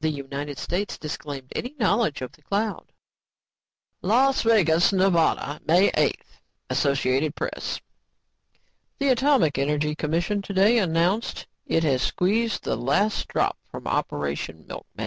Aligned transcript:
The 0.00 0.08
United 0.08 0.56
States 0.56 0.96
disclaimed 0.96 1.52
any 1.54 1.74
knowledge 1.78 2.22
of 2.22 2.32
the 2.32 2.40
cloud. 2.40 2.90
"LAS 4.00 4.40
VEGAS, 4.40 4.94
NEV., 4.94 5.12
May 5.68 5.90
8 5.94 6.24
(AP) 6.70 7.36
The 8.98 9.08
Atomic 9.08 9.58
Energy 9.58 9.94
Commission 9.94 10.40
today 10.40 10.78
announced 10.78 11.46
it 11.66 11.82
has 11.84 12.00
squeezed 12.00 12.64
the 12.64 12.76
last 12.76 13.28
drop 13.28 13.58
from 13.70 13.86
Operation 13.86 14.66
Milkmaid." 14.66 15.02